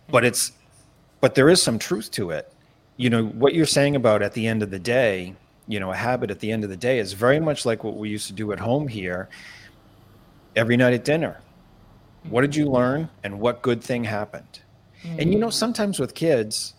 But 0.09 0.25
it's 0.25 0.50
but 1.21 1.37
there 1.37 1.49
is 1.49 1.62
some 1.62 1.78
truth 1.78 2.11
to 2.12 2.31
it. 2.31 2.52
You 2.97 3.11
know 3.11 3.26
what 3.26 3.54
you're 3.54 3.75
saying 3.78 3.95
about 3.95 4.23
at 4.23 4.33
the 4.33 4.49
end 4.49 4.64
of 4.64 4.73
the 4.73 4.81
day 4.81 5.37
you 5.69 5.81
know 5.81 5.92
a 5.92 5.97
habit 5.97 6.31
at 6.31 6.40
the 6.40 6.50
end 6.50 6.64
of 6.64 6.71
the 6.71 6.76
day 6.76 6.99
is 6.99 7.12
very 7.12 7.40
much 7.40 7.64
like 7.64 7.85
what 7.85 7.97
we 7.97 8.09
used 8.09 8.26
to 8.26 8.33
do 8.33 8.52
at 8.52 8.59
home 8.61 8.88
here 8.88 9.28
every 10.57 10.76
night 10.76 10.95
at 10.95 11.04
dinner 11.04 11.40
what 12.28 12.42
did 12.42 12.54
you 12.54 12.66
learn 12.66 13.09
and 13.25 13.38
what 13.38 13.62
good 13.62 13.83
thing 13.83 14.04
happened 14.04 14.61
mm-hmm. 15.02 15.21
and 15.21 15.33
you 15.33 15.38
know 15.38 15.50
sometimes 15.50 15.99
with 15.99 16.14
kids 16.14 16.75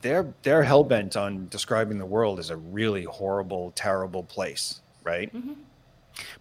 they're 0.00 0.32
they're 0.42 0.62
hell-bent 0.62 1.16
on 1.16 1.46
describing 1.48 1.98
the 1.98 2.06
world 2.06 2.38
as 2.38 2.50
a 2.50 2.56
really 2.56 3.04
horrible 3.04 3.72
terrible 3.76 4.22
place 4.22 4.80
right 5.04 5.32
mm-hmm. 5.34 5.52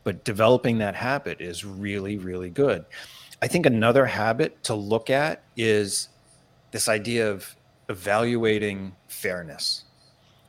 but 0.04 0.24
developing 0.24 0.78
that 0.80 0.96
habit 0.96 1.42
is 1.42 1.66
really, 1.66 2.18
really 2.18 2.50
good. 2.50 2.86
I 3.42 3.48
think 3.48 3.66
another 3.66 4.06
habit 4.06 4.64
to 4.64 4.76
look 4.76 5.10
at 5.10 5.44
is 5.56 6.10
this 6.72 6.90
idea 6.90 7.30
of 7.30 7.56
evaluating 7.90 8.96
fairness. 9.08 9.84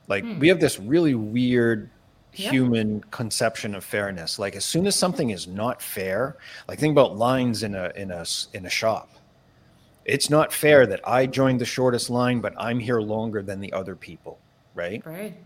Like 0.08 0.25
hmm. 0.25 0.38
we 0.38 0.48
have 0.48 0.60
this 0.60 0.78
really 0.78 1.14
weird 1.14 1.90
human 2.32 3.00
conception 3.10 3.75
of 3.75 3.84
fairness. 3.84 4.38
Like 4.38 4.56
as 4.56 4.64
soon 4.64 4.86
as 4.86 4.94
something 4.94 5.30
is 5.30 5.46
not 5.46 5.80
fair, 5.80 6.36
like 6.68 6.78
think 6.78 6.92
about 6.92 7.16
lines 7.16 7.62
in 7.62 7.75
a 7.75 7.92
in 7.96 8.10
a 8.10 8.25
in 8.52 8.66
a 8.66 8.70
shop. 8.70 9.10
It's 10.04 10.30
not 10.30 10.52
fair 10.52 10.86
that 10.86 11.00
I 11.08 11.26
joined 11.26 11.60
the 11.60 11.66
shortest 11.66 12.10
line, 12.10 12.40
but 12.40 12.54
I'm 12.56 12.78
here 12.78 13.00
longer 13.00 13.42
than 13.42 13.60
the 13.60 13.72
other 13.72 13.96
people, 13.96 14.38
right? 14.75 15.04
Right. 15.04 15.36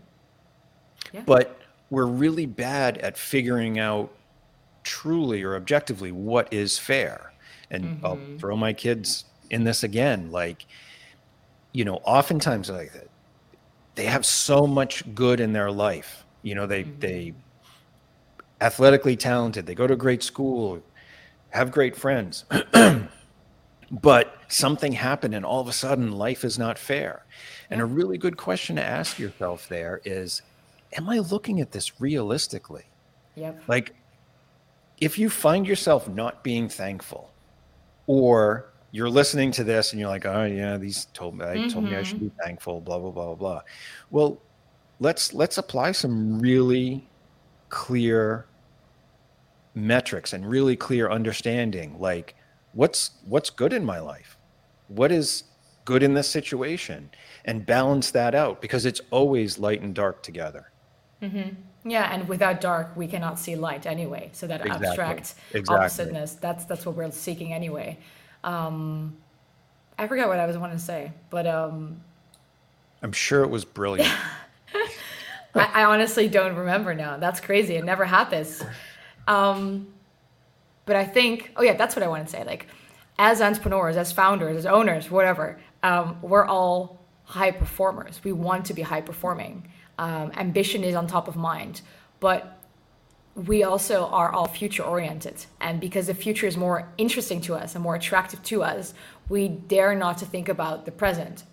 Yeah. 1.11 1.23
But 1.25 1.59
we're 1.89 2.05
really 2.05 2.45
bad 2.45 2.99
at 2.99 3.17
figuring 3.17 3.79
out 3.79 4.11
truly 4.83 5.41
or 5.41 5.55
objectively 5.55 6.11
what 6.11 6.51
is 6.53 6.77
fair. 6.77 7.33
And 7.71 7.85
mm-hmm. 7.85 8.05
I'll 8.05 8.19
throw 8.37 8.55
my 8.55 8.73
kids 8.73 9.25
in 9.49 9.63
this 9.63 9.83
again. 9.83 10.31
Like, 10.31 10.65
you 11.71 11.83
know, 11.83 11.95
oftentimes 12.03 12.69
like 12.69 12.91
they 13.95 14.05
have 14.05 14.25
so 14.25 14.65
much 14.65 15.03
good 15.13 15.39
in 15.39 15.53
their 15.53 15.71
life. 15.71 16.25
You 16.41 16.55
know, 16.55 16.65
they 16.65 16.83
mm-hmm. 16.83 16.99
they 16.99 17.33
athletically 18.59 19.15
talented, 19.15 19.65
they 19.65 19.75
go 19.75 19.87
to 19.87 19.93
a 19.93 19.97
great 19.97 20.23
school, 20.23 20.81
have 21.49 21.71
great 21.71 21.95
friends. 21.95 22.45
but 23.91 24.35
something 24.47 24.93
happened 24.93 25.33
and 25.33 25.43
all 25.43 25.61
of 25.61 25.67
a 25.67 25.73
sudden 25.73 26.11
life 26.11 26.43
is 26.43 26.57
not 26.59 26.77
fair. 26.77 27.25
And 27.69 27.81
a 27.81 27.85
really 27.85 28.17
good 28.17 28.37
question 28.37 28.75
to 28.75 28.83
ask 28.83 29.17
yourself 29.17 29.67
there 29.67 30.01
is 30.05 30.41
am 30.93 31.09
I 31.09 31.19
looking 31.19 31.61
at 31.61 31.71
this 31.71 31.99
realistically? 32.01 32.85
Yep. 33.35 33.63
Like, 33.67 33.95
if 34.99 35.17
you 35.17 35.29
find 35.29 35.65
yourself 35.65 36.07
not 36.07 36.43
being 36.43 36.67
thankful, 36.67 37.31
or 38.07 38.70
you're 38.91 39.09
listening 39.09 39.51
to 39.51 39.63
this 39.63 39.91
and 39.91 39.99
you're 39.99 40.09
like, 40.09 40.25
oh 40.25 40.45
yeah, 40.45 40.77
these 40.77 41.05
told 41.13 41.37
me, 41.37 41.45
mm-hmm. 41.45 41.67
told 41.69 41.85
me 41.85 41.95
I 41.95 42.03
should 42.03 42.19
be 42.19 42.27
mm-hmm. 42.27 42.43
thankful, 42.43 42.81
blah 42.81 42.99
blah 42.99 43.11
blah 43.11 43.35
blah. 43.35 43.61
Well, 44.09 44.41
let's 44.99 45.33
let's 45.33 45.57
apply 45.57 45.93
some 45.93 46.39
really 46.39 47.07
clear 47.69 48.45
metrics 49.73 50.33
and 50.33 50.47
really 50.47 50.75
clear 50.75 51.09
understanding. 51.09 51.99
Like, 51.99 52.35
what's 52.73 53.11
what's 53.25 53.49
good 53.49 53.73
in 53.73 53.85
my 53.85 53.99
life? 53.99 54.37
What 54.89 55.11
is 55.11 55.45
good 55.85 56.03
in 56.03 56.13
this 56.13 56.27
situation? 56.27 57.09
And 57.45 57.65
balance 57.65 58.11
that 58.11 58.35
out 58.35 58.61
because 58.61 58.85
it's 58.85 59.01
always 59.09 59.57
light 59.57 59.81
and 59.81 59.95
dark 59.95 60.21
together. 60.21 60.69
Mm-hmm. 61.21 61.89
Yeah, 61.89 62.13
and 62.13 62.27
without 62.27 62.61
dark, 62.61 62.95
we 62.95 63.07
cannot 63.07 63.39
see 63.39 63.55
light 63.55 63.87
anyway. 63.87 64.29
So 64.33 64.45
that 64.47 64.61
exactly. 64.61 64.87
abstract 64.87 65.35
exactly. 65.53 65.85
oppositeness, 65.85 66.33
that's 66.35 66.65
that's 66.65 66.85
what 66.85 66.95
we're 66.95 67.09
seeking 67.09 67.53
anyway. 67.53 67.97
Um, 68.43 69.17
I 69.97 70.07
forgot 70.07 70.27
what 70.27 70.39
I 70.39 70.45
was 70.45 70.57
wanting 70.57 70.77
to 70.77 70.83
say, 70.83 71.11
but 71.29 71.45
um, 71.45 72.01
I'm 73.01 73.11
sure 73.11 73.43
it 73.43 73.49
was 73.49 73.65
brilliant. 73.65 74.11
I, 75.55 75.69
I, 75.73 75.83
honestly 75.83 76.27
don't 76.27 76.55
remember 76.55 76.95
now. 76.95 77.17
That's 77.17 77.39
crazy. 77.39 77.75
It 77.75 77.83
never 77.83 78.05
happens. 78.05 78.63
Um, 79.27 79.87
but 80.85 80.95
I 80.95 81.03
think, 81.03 81.51
oh 81.55 81.61
yeah, 81.61 81.73
that's 81.73 81.95
what 81.95 82.03
I 82.03 82.07
want 82.07 82.25
to 82.25 82.31
say. 82.31 82.43
Like, 82.43 82.67
as 83.19 83.41
entrepreneurs, 83.41 83.97
as 83.97 84.11
founders, 84.11 84.57
as 84.57 84.65
owners, 84.65 85.11
whatever, 85.11 85.59
um, 85.83 86.17
we're 86.21 86.45
all 86.45 86.99
high 87.25 87.51
performers. 87.51 88.21
We 88.23 88.31
want 88.31 88.65
to 88.65 88.73
be 88.73 88.81
high 88.81 89.01
performing 89.01 89.67
um, 90.01 90.31
ambition 90.35 90.83
is 90.83 90.95
on 90.95 91.07
top 91.07 91.27
of 91.27 91.35
mind. 91.35 91.81
But 92.19 92.60
we 93.35 93.63
also 93.63 94.07
are 94.07 94.31
all 94.31 94.47
future 94.47 94.83
oriented. 94.83 95.45
And 95.59 95.79
because 95.79 96.07
the 96.07 96.13
future 96.13 96.47
is 96.47 96.57
more 96.57 96.89
interesting 96.97 97.41
to 97.41 97.55
us 97.55 97.75
and 97.75 97.83
more 97.83 97.95
attractive 97.95 98.43
to 98.43 98.63
us, 98.63 98.93
we 99.29 99.47
dare 99.47 99.95
not 99.95 100.17
to 100.19 100.25
think 100.25 100.49
about 100.49 100.85
the 100.85 100.91
present 100.91 101.43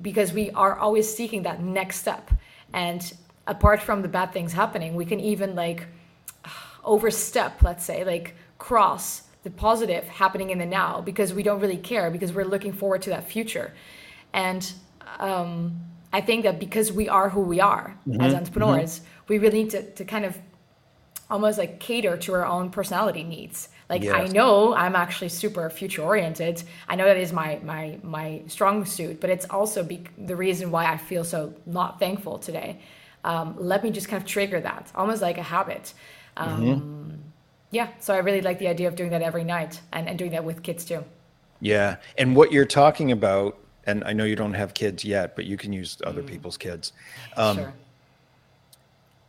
because 0.00 0.32
we 0.32 0.50
are 0.52 0.78
always 0.78 1.12
seeking 1.12 1.42
that 1.42 1.62
next 1.62 2.00
step. 2.00 2.30
And 2.72 3.12
apart 3.46 3.82
from 3.82 4.02
the 4.02 4.08
bad 4.08 4.32
things 4.32 4.52
happening, 4.52 4.94
we 4.94 5.04
can 5.04 5.20
even 5.20 5.54
like 5.54 5.86
overstep, 6.84 7.62
let's 7.62 7.84
say, 7.84 8.04
like 8.04 8.36
cross 8.58 9.22
the 9.42 9.50
positive 9.50 10.04
happening 10.08 10.50
in 10.50 10.58
the 10.58 10.66
now 10.66 11.00
because 11.00 11.32
we 11.32 11.42
don't 11.42 11.60
really 11.60 11.76
care 11.76 12.10
because 12.10 12.32
we're 12.32 12.44
looking 12.44 12.72
forward 12.72 13.02
to 13.02 13.10
that 13.10 13.28
future. 13.28 13.72
And 14.32 14.72
um, 15.18 15.80
I 16.12 16.20
think 16.20 16.44
that 16.44 16.58
because 16.58 16.92
we 16.92 17.08
are 17.08 17.28
who 17.28 17.42
we 17.42 17.60
are 17.60 17.96
mm-hmm, 18.08 18.20
as 18.20 18.34
entrepreneurs, 18.34 18.98
mm-hmm. 18.98 19.08
we 19.28 19.38
really 19.38 19.62
need 19.64 19.70
to, 19.70 19.90
to 19.92 20.04
kind 20.04 20.24
of 20.24 20.38
almost 21.30 21.58
like 21.58 21.80
cater 21.80 22.16
to 22.16 22.34
our 22.34 22.46
own 22.46 22.70
personality 22.70 23.24
needs. 23.24 23.68
Like 23.88 24.02
yes. 24.02 24.14
I 24.14 24.26
know 24.32 24.74
I'm 24.74 24.96
actually 24.96 25.28
super 25.28 25.68
future 25.70 26.02
oriented. 26.02 26.62
I 26.88 26.96
know 26.96 27.04
that 27.04 27.16
is 27.16 27.32
my 27.32 27.60
my 27.62 27.98
my 28.02 28.42
strong 28.48 28.84
suit, 28.84 29.20
but 29.20 29.30
it's 29.30 29.46
also 29.46 29.82
be- 29.82 30.04
the 30.18 30.36
reason 30.36 30.70
why 30.70 30.86
I 30.86 30.96
feel 30.96 31.24
so 31.24 31.54
not 31.66 32.00
thankful 32.00 32.38
today. 32.38 32.80
Um, 33.24 33.56
let 33.58 33.82
me 33.82 33.90
just 33.90 34.08
kind 34.08 34.22
of 34.22 34.28
trigger 34.28 34.60
that, 34.60 34.90
almost 34.94 35.22
like 35.22 35.38
a 35.38 35.42
habit. 35.42 35.94
Um, 36.36 36.62
mm-hmm. 36.62 37.10
Yeah, 37.70 37.88
so 38.00 38.14
I 38.14 38.18
really 38.18 38.40
like 38.40 38.58
the 38.58 38.68
idea 38.68 38.88
of 38.88 38.94
doing 38.94 39.10
that 39.10 39.22
every 39.22 39.44
night 39.44 39.80
and, 39.92 40.08
and 40.08 40.18
doing 40.18 40.30
that 40.32 40.44
with 40.44 40.62
kids 40.62 40.84
too. 40.84 41.04
Yeah, 41.60 41.96
and 42.18 42.36
what 42.36 42.52
you're 42.52 42.66
talking 42.66 43.10
about 43.10 43.58
and 43.86 44.02
I 44.04 44.12
know 44.12 44.24
you 44.24 44.36
don't 44.36 44.54
have 44.54 44.74
kids 44.74 45.04
yet, 45.04 45.36
but 45.36 45.44
you 45.44 45.56
can 45.56 45.72
use 45.72 45.98
other 46.04 46.22
mm. 46.22 46.26
people's 46.26 46.56
kids. 46.56 46.92
Um, 47.36 47.56
sure. 47.56 47.72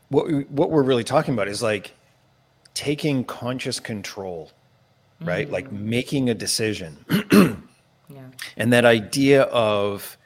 What 0.10 0.28
we, 0.28 0.42
what 0.44 0.72
we're 0.72 0.84
really 0.84 1.04
talking 1.04 1.34
about 1.34 1.48
is 1.48 1.62
like 1.62 1.94
taking 2.74 3.24
conscious 3.24 3.80
control, 3.80 4.52
right? 5.22 5.48
Mm. 5.48 5.52
Like 5.52 5.72
making 5.72 6.30
a 6.30 6.34
decision. 6.34 6.98
yeah. 8.10 8.26
And 8.56 8.72
that 8.72 8.86
idea 8.86 9.44
of 9.44 10.18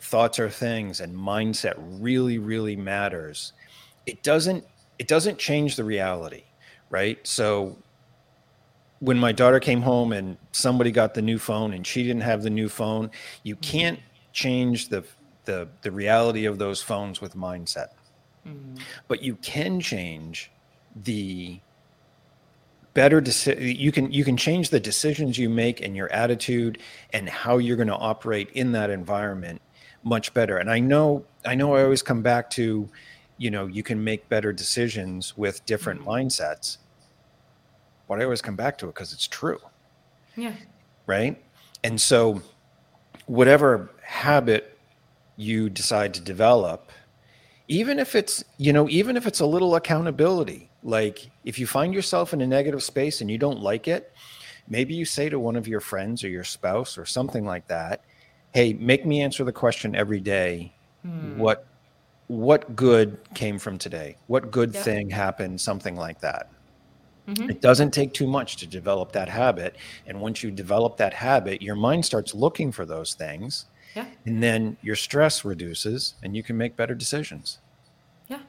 thoughts 0.00 0.38
are 0.40 0.50
things 0.50 1.00
and 1.00 1.16
mindset 1.16 1.74
really, 1.78 2.38
really 2.38 2.74
matters. 2.76 3.52
It 4.06 4.22
doesn't 4.22 4.64
it 4.98 5.08
doesn't 5.08 5.38
change 5.38 5.76
the 5.76 5.84
reality, 5.84 6.42
right? 6.90 7.18
So 7.26 7.78
when 8.98 9.18
my 9.18 9.32
daughter 9.32 9.60
came 9.60 9.80
home 9.80 10.12
and 10.12 10.36
somebody 10.52 10.90
got 10.90 11.14
the 11.14 11.22
new 11.22 11.38
phone 11.38 11.72
and 11.72 11.86
she 11.86 12.02
didn't 12.02 12.22
have 12.22 12.42
the 12.42 12.50
new 12.50 12.68
phone, 12.68 13.10
you 13.42 13.54
mm-hmm. 13.54 13.70
can't 13.70 14.00
change 14.32 14.88
the 14.88 15.04
the 15.44 15.68
the 15.82 15.90
reality 15.90 16.44
of 16.44 16.58
those 16.58 16.82
phones 16.82 17.20
with 17.20 17.34
mindset. 17.34 17.88
Mm-hmm. 18.46 18.76
But 19.08 19.22
you 19.22 19.36
can 19.36 19.80
change 19.80 20.50
the 20.96 21.60
better 22.94 23.20
deci- 23.20 23.78
you 23.78 23.92
can 23.92 24.10
you 24.10 24.24
can 24.24 24.36
change 24.36 24.70
the 24.70 24.80
decisions 24.80 25.38
you 25.38 25.48
make 25.48 25.80
and 25.80 25.94
your 25.96 26.10
attitude 26.12 26.78
and 27.12 27.28
how 27.28 27.58
you're 27.58 27.76
going 27.76 27.88
to 27.88 27.94
operate 27.94 28.50
in 28.50 28.72
that 28.72 28.90
environment 28.90 29.60
much 30.02 30.34
better. 30.34 30.58
And 30.58 30.70
I 30.70 30.80
know 30.80 31.24
I 31.44 31.54
know 31.54 31.74
I 31.74 31.84
always 31.84 32.02
come 32.02 32.22
back 32.22 32.50
to 32.50 32.88
you 33.38 33.50
know 33.50 33.66
you 33.66 33.82
can 33.82 34.02
make 34.02 34.28
better 34.28 34.52
decisions 34.52 35.36
with 35.36 35.64
different 35.66 36.00
mm-hmm. 36.00 36.10
mindsets 36.10 36.78
but 38.10 38.20
I 38.20 38.24
always 38.24 38.42
come 38.42 38.56
back 38.56 38.76
to 38.78 38.86
it 38.86 38.88
because 38.88 39.12
it's 39.12 39.28
true. 39.28 39.60
Yeah. 40.34 40.54
Right. 41.06 41.40
And 41.84 42.00
so, 42.00 42.42
whatever 43.26 43.88
habit 44.02 44.76
you 45.36 45.70
decide 45.70 46.14
to 46.14 46.20
develop, 46.20 46.90
even 47.70 48.00
if 48.00 48.16
it's, 48.16 48.44
you 48.58 48.72
know, 48.72 48.88
even 48.88 49.16
if 49.16 49.28
it's 49.28 49.38
a 49.38 49.46
little 49.46 49.76
accountability, 49.76 50.68
like 50.82 51.30
if 51.44 51.56
you 51.56 51.68
find 51.68 51.94
yourself 51.94 52.32
in 52.32 52.40
a 52.40 52.46
negative 52.46 52.82
space 52.82 53.20
and 53.20 53.30
you 53.30 53.38
don't 53.38 53.60
like 53.60 53.86
it, 53.86 54.12
maybe 54.68 54.92
you 54.92 55.04
say 55.04 55.28
to 55.28 55.38
one 55.38 55.54
of 55.54 55.68
your 55.68 55.78
friends 55.78 56.24
or 56.24 56.28
your 56.28 56.42
spouse 56.42 56.98
or 56.98 57.06
something 57.06 57.44
like 57.44 57.68
that, 57.68 58.02
hey, 58.52 58.72
make 58.72 59.06
me 59.06 59.20
answer 59.20 59.44
the 59.44 59.52
question 59.52 59.94
every 59.94 60.18
day. 60.18 60.72
Hmm. 61.02 61.38
What 61.38 61.64
what 62.26 62.74
good 62.74 63.18
came 63.34 63.58
from 63.58 63.78
today? 63.78 64.16
What 64.26 64.50
good 64.50 64.74
yep. 64.74 64.84
thing 64.84 65.10
happened? 65.10 65.60
Something 65.60 65.94
like 65.94 66.20
that. 66.20 66.50
Mm-hmm. 67.28 67.50
It 67.50 67.60
doesn't 67.60 67.92
take 67.92 68.12
too 68.12 68.26
much 68.26 68.56
to 68.56 68.66
develop 68.66 69.12
that 69.12 69.28
habit. 69.28 69.76
And 70.08 70.20
once 70.20 70.42
you 70.42 70.50
develop 70.50 70.96
that 70.96 71.14
habit, 71.14 71.62
your 71.62 71.76
mind 71.76 72.04
starts 72.04 72.34
looking 72.34 72.72
for 72.72 72.84
those 72.84 73.14
things. 73.14 73.66
Yeah. 73.94 74.06
And 74.24 74.42
then 74.42 74.76
your 74.82 74.96
stress 74.96 75.44
reduces 75.44 76.14
and 76.22 76.36
you 76.36 76.42
can 76.42 76.56
make 76.56 76.76
better 76.76 76.94
decisions. 76.94 77.58
Yeah. 78.28 78.40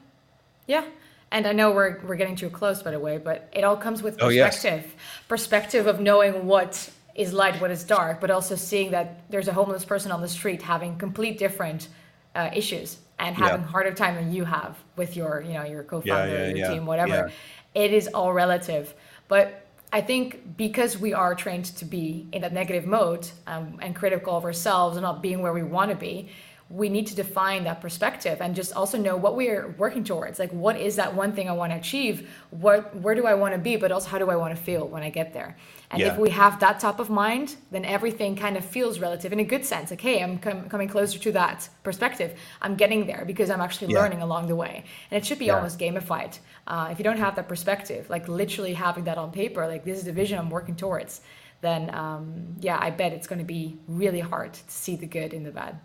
Yeah. 0.66 0.84
And 1.30 1.46
I 1.46 1.52
know 1.52 1.70
we're, 1.70 2.00
we're 2.04 2.16
getting 2.16 2.36
too 2.36 2.50
close, 2.50 2.82
by 2.82 2.90
the 2.90 3.00
way, 3.00 3.18
but 3.18 3.48
it 3.52 3.64
all 3.64 3.76
comes 3.76 4.02
with 4.02 4.18
perspective. 4.18 4.72
Oh, 4.72 4.76
yes. 4.76 4.86
Perspective 5.28 5.86
of 5.86 5.98
knowing 5.98 6.46
what 6.46 6.90
is 7.14 7.32
light, 7.32 7.60
what 7.60 7.70
is 7.70 7.84
dark, 7.84 8.20
but 8.20 8.30
also 8.30 8.54
seeing 8.54 8.90
that 8.92 9.28
there's 9.30 9.48
a 9.48 9.52
homeless 9.52 9.84
person 9.84 10.12
on 10.12 10.20
the 10.20 10.28
street 10.28 10.62
having 10.62 10.96
complete 10.98 11.38
different 11.38 11.88
uh, 12.34 12.50
issues 12.54 12.98
and 13.18 13.36
having 13.36 13.62
yeah. 13.62 13.66
harder 13.66 13.92
time 13.92 14.14
than 14.14 14.32
you 14.32 14.44
have 14.44 14.76
with 14.96 15.16
your, 15.16 15.42
you 15.46 15.54
know, 15.54 15.64
your 15.64 15.82
co-founder, 15.82 16.32
yeah, 16.32 16.46
yeah, 16.48 16.54
your 16.54 16.70
team, 16.70 16.86
whatever 16.86 17.30
it 17.74 17.92
is 17.92 18.08
all 18.08 18.32
relative. 18.32 18.94
But 19.28 19.61
I 19.94 20.00
think 20.00 20.56
because 20.56 20.98
we 20.98 21.12
are 21.12 21.34
trained 21.34 21.66
to 21.66 21.84
be 21.84 22.26
in 22.32 22.40
that 22.40 22.54
negative 22.54 22.86
mode 22.86 23.28
um, 23.46 23.78
and 23.82 23.94
critical 23.94 24.34
of 24.34 24.44
ourselves 24.44 24.96
and 24.96 25.02
not 25.02 25.22
being 25.22 25.42
where 25.42 25.52
we 25.52 25.62
want 25.62 25.90
to 25.90 25.96
be, 25.96 26.30
we 26.72 26.88
need 26.88 27.06
to 27.06 27.14
define 27.14 27.64
that 27.64 27.82
perspective 27.82 28.40
and 28.40 28.56
just 28.56 28.72
also 28.72 28.96
know 28.96 29.14
what 29.14 29.36
we 29.36 29.50
are 29.50 29.74
working 29.76 30.02
towards. 30.02 30.38
Like, 30.38 30.50
what 30.52 30.80
is 30.80 30.96
that 30.96 31.14
one 31.14 31.32
thing 31.32 31.50
I 31.50 31.52
want 31.52 31.70
to 31.70 31.76
achieve? 31.76 32.30
What, 32.48 32.96
where 32.96 33.14
do 33.14 33.26
I 33.26 33.34
want 33.34 33.52
to 33.52 33.58
be? 33.58 33.76
But 33.76 33.92
also, 33.92 34.08
how 34.08 34.18
do 34.18 34.30
I 34.30 34.36
want 34.36 34.56
to 34.56 34.62
feel 34.62 34.88
when 34.88 35.02
I 35.02 35.10
get 35.10 35.34
there? 35.34 35.58
And 35.90 36.00
yeah. 36.00 36.12
if 36.12 36.18
we 36.18 36.30
have 36.30 36.60
that 36.60 36.80
top 36.80 36.98
of 36.98 37.10
mind, 37.10 37.56
then 37.70 37.84
everything 37.84 38.36
kind 38.36 38.56
of 38.56 38.64
feels 38.64 39.00
relative 39.00 39.34
in 39.34 39.40
a 39.40 39.44
good 39.44 39.66
sense. 39.66 39.90
Like, 39.90 40.00
hey, 40.00 40.22
I'm 40.22 40.38
com- 40.38 40.66
coming 40.70 40.88
closer 40.88 41.18
to 41.18 41.32
that 41.32 41.68
perspective. 41.82 42.38
I'm 42.62 42.74
getting 42.74 43.06
there 43.06 43.24
because 43.26 43.50
I'm 43.50 43.60
actually 43.60 43.92
yeah. 43.92 44.00
learning 44.00 44.22
along 44.22 44.46
the 44.46 44.56
way. 44.56 44.84
And 45.10 45.18
it 45.18 45.26
should 45.26 45.38
be 45.38 45.46
yeah. 45.46 45.56
almost 45.56 45.78
gamified. 45.78 46.38
Uh, 46.66 46.88
if 46.90 46.98
you 46.98 47.04
don't 47.04 47.18
have 47.18 47.36
that 47.36 47.48
perspective, 47.48 48.08
like 48.08 48.28
literally 48.28 48.72
having 48.72 49.04
that 49.04 49.18
on 49.18 49.30
paper, 49.30 49.66
like 49.66 49.84
this 49.84 49.98
is 49.98 50.04
the 50.04 50.12
vision 50.12 50.38
I'm 50.38 50.48
working 50.48 50.76
towards, 50.76 51.20
then 51.60 51.94
um, 51.94 52.56
yeah, 52.60 52.78
I 52.80 52.88
bet 52.88 53.12
it's 53.12 53.26
going 53.26 53.40
to 53.40 53.44
be 53.44 53.78
really 53.86 54.20
hard 54.20 54.54
to 54.54 54.60
see 54.68 54.96
the 54.96 55.06
good 55.06 55.34
in 55.34 55.42
the 55.42 55.50
bad. 55.50 55.78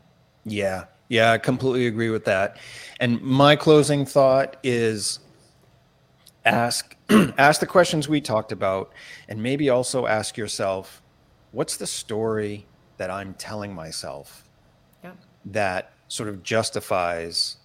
Yeah. 0.48 0.86
Yeah, 1.10 1.32
I 1.32 1.38
completely 1.38 1.88
agree 1.88 2.10
with 2.10 2.26
that. 2.26 2.58
And 3.00 3.22
my 3.22 3.56
closing 3.56 4.06
thought 4.06 4.58
is 4.64 5.20
ask 6.46 6.96
ask 7.38 7.60
the 7.60 7.68
questions 7.68 8.10
we 8.10 8.22
talked 8.22 8.52
about 8.52 8.92
and 9.28 9.42
maybe 9.42 9.70
also 9.70 10.06
ask 10.06 10.38
yourself 10.38 11.02
what's 11.52 11.78
the 11.78 11.88
story 11.88 12.66
that 12.98 13.10
I'm 13.10 13.34
telling 13.36 13.74
myself 13.74 14.44
yeah. 15.04 15.12
that 15.46 15.94
sort 16.08 16.30
of 16.30 16.44
justifies 16.44 17.58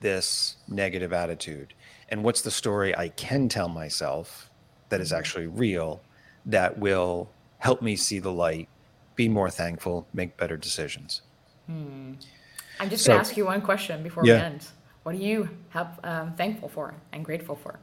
this 0.00 0.56
negative 0.68 1.12
attitude? 1.12 1.74
And 2.08 2.24
what's 2.24 2.42
the 2.42 2.50
story 2.50 2.96
I 2.96 3.08
can 3.10 3.48
tell 3.48 3.68
myself 3.68 4.50
that 4.88 5.00
is 5.00 5.10
mm-hmm. 5.10 5.18
actually 5.18 5.46
real 5.46 6.00
that 6.46 6.78
will 6.78 7.30
help 7.58 7.82
me 7.82 7.94
see 7.94 8.18
the 8.18 8.32
light, 8.32 8.68
be 9.14 9.28
more 9.28 9.50
thankful, 9.50 10.08
make 10.12 10.36
better 10.36 10.56
decisions? 10.56 11.22
Hmm. 11.70 12.14
I'm 12.80 12.90
just 12.90 13.04
so, 13.04 13.12
going 13.12 13.24
to 13.24 13.28
ask 13.28 13.36
you 13.36 13.46
one 13.46 13.62
question 13.62 14.02
before 14.02 14.26
yeah. 14.26 14.34
we 14.34 14.40
end. 14.40 14.66
What 15.04 15.14
are 15.14 15.18
you 15.18 15.48
have, 15.70 16.00
um, 16.02 16.34
thankful 16.34 16.68
for 16.68 16.94
and 17.12 17.24
grateful 17.24 17.54
for? 17.54 17.78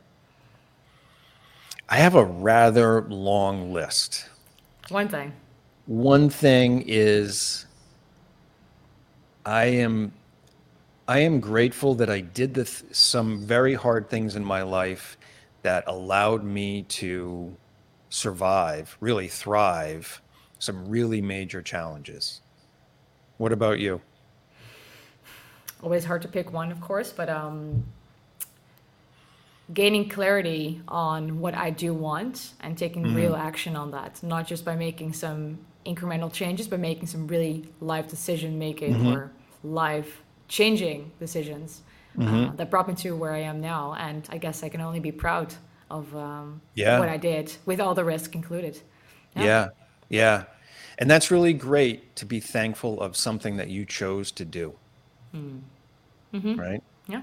I 1.89 1.98
have 1.98 2.15
a 2.15 2.25
rather 2.25 3.03
long 3.03 3.72
list. 3.72 4.29
One 4.89 5.08
thing. 5.08 5.32
One 5.86 6.29
thing 6.29 6.84
is 6.86 7.65
I 9.46 9.65
am 9.65 10.12
I 11.08 11.20
am 11.20 11.39
grateful 11.39 11.96
that 11.96 12.10
I 12.10 12.20
did 12.20 12.53
the 12.53 12.65
th- 12.65 12.94
some 12.94 13.39
very 13.39 13.74
hard 13.74 14.10
things 14.10 14.36
in 14.36 14.44
my 14.44 14.63
life 14.63 15.17
that 15.62 15.86
allowed 15.88 16.44
me 16.44 16.84
to 16.84 17.56
survive, 18.10 18.98
really 19.00 19.29
thrive 19.29 20.22
some 20.60 20.89
really 20.89 21.22
major 21.22 21.62
challenges. 21.62 22.41
What 23.38 23.51
about 23.51 23.79
you? 23.79 24.01
Always 25.84 26.06
hard 26.06 26.24
to 26.24 26.27
pick 26.27 26.51
one, 26.51 26.72
of 26.72 26.82
course, 26.82 27.12
but 27.12 27.29
um, 27.29 27.86
gaining 29.74 30.10
clarity 30.10 30.82
on 30.88 31.39
what 31.39 31.53
I 31.53 31.70
do 31.70 31.94
want 31.94 32.53
and 32.62 32.77
taking 32.77 33.03
mm-hmm. 33.03 33.15
real 33.15 33.36
action 33.36 33.75
on 33.75 33.91
that, 33.91 34.22
not 34.24 34.48
just 34.48 34.65
by 34.65 34.75
making 34.75 35.13
some 35.13 35.60
incremental 35.86 36.32
changes, 36.32 36.67
but 36.67 36.79
making 36.79 37.08
some 37.08 37.27
really 37.27 37.67
live 37.79 38.08
decision 38.08 38.58
making 38.58 38.96
mm-hmm. 38.96 39.13
or 39.13 39.32
live 39.63 40.22
changing 40.48 41.12
decisions 41.20 41.82
uh, 42.17 42.22
mm-hmm. 42.22 42.36
uh, 42.36 42.56
that 42.56 42.72
brought 42.72 42.88
me 42.88 42.96
to 42.96 43.15
where 43.15 43.34
I 43.34 43.39
am 43.39 43.62
now. 43.62 43.94
And 43.94 44.27
I 44.29 44.38
guess 44.38 44.63
I 44.63 44.70
can 44.70 44.82
only 44.82 45.00
be 45.00 45.12
proud 45.12 45.53
of 45.89 46.13
um, 46.15 46.62
yeah. 46.74 47.00
what 47.00 47.10
I 47.10 47.17
did 47.17 47.56
with 47.65 47.79
all 47.79 47.94
the 47.94 48.03
risk 48.03 48.36
included. 48.36 48.79
Yeah. 49.36 49.44
yeah. 49.44 49.70
Yeah. 50.10 50.44
And 50.98 51.10
that's 51.10 51.30
really 51.30 51.54
great 51.54 52.16
to 52.16 52.25
be 52.25 52.39
thankful 52.39 53.00
of 53.01 53.16
something 53.16 53.58
that 53.58 53.70
you 53.70 53.86
chose 53.86 54.32
to 54.34 54.46
do. 54.46 54.74
Mm. 55.34 55.62
Mm-hmm. 56.34 56.56
Right? 56.56 56.84
Yeah. 57.08 57.22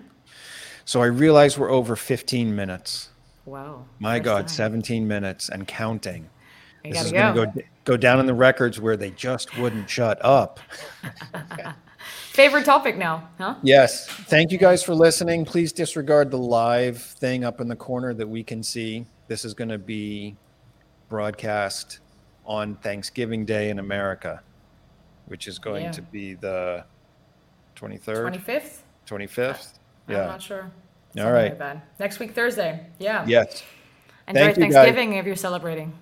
So 0.85 1.03
I 1.03 1.07
realize 1.07 1.59
we're 1.59 1.71
over 1.71 1.97
15 1.97 2.55
minutes. 2.55 3.11
Wow. 3.47 3.85
My 3.99 4.19
God, 4.19 4.43
time. 4.43 4.49
17 4.49 5.07
minutes 5.07 5.49
and 5.49 5.67
counting. 5.67 6.29
You 6.85 6.93
this 6.93 7.07
is 7.07 7.13
going 7.13 7.35
to 7.35 7.47
go 7.47 7.63
go 7.85 7.97
down 7.97 8.21
in 8.21 8.27
the 8.27 8.35
records 8.35 8.81
where 8.81 8.97
they 8.97 9.11
just 9.11 9.57
wouldn't 9.59 9.89
shut 9.89 10.23
up. 10.25 10.61
Favorite 12.33 12.65
topic 12.65 12.97
now, 12.97 13.29
huh? 13.39 13.57
Yes. 13.63 14.07
Thank 14.07 14.53
you 14.53 14.59
guys 14.59 14.83
for 14.83 14.95
listening. 14.95 15.45
Please 15.45 15.73
disregard 15.73 16.31
the 16.31 16.39
live 16.39 17.01
thing 17.01 17.45
up 17.45 17.61
in 17.61 17.69
the 17.69 17.77
corner 17.77 18.13
that 18.15 18.29
we 18.29 18.43
can 18.43 18.63
see. 18.63 19.07
This 19.29 19.45
is 19.45 19.55
going 19.55 19.71
to 19.71 19.79
be 19.79 20.37
broadcast 21.09 22.01
on 22.47 22.77
Thanksgiving 22.77 23.45
Day 23.45 23.71
in 23.71 23.79
America, 23.79 24.43
which 25.27 25.49
is 25.49 25.59
going 25.59 25.85
yeah. 25.85 25.93
to 25.93 26.03
be 26.03 26.35
the 26.35 26.85
23rd? 27.77 28.45
25th? 28.45 28.79
25th? 29.07 29.73
Yeah. 30.09 30.23
I'm 30.23 30.29
not 30.29 30.43
sure. 30.43 30.71
All 31.19 31.33
right. 31.33 31.59
Like 31.59 31.81
Next 31.99 32.19
week, 32.19 32.35
Thursday. 32.35 32.87
Yeah. 32.99 33.25
Yes. 33.27 33.63
Enjoy 34.27 34.41
Thank 34.41 34.57
Thanksgiving 34.57 35.15
if 35.15 35.27
you're 35.27 35.37
celebrating. 35.37 35.93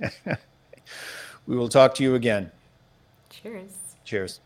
we 1.46 1.56
will 1.56 1.68
talk 1.68 1.94
to 1.96 2.02
you 2.02 2.14
again. 2.14 2.50
Cheers. 3.28 3.72
Cheers. 4.04 4.40